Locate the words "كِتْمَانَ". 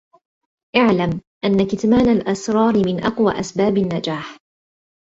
1.67-2.09